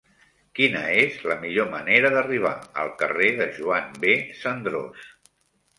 [0.59, 2.55] Quina és la millor manera d'arribar
[2.85, 4.19] al carrer de Joan B.
[4.45, 5.07] Cendrós?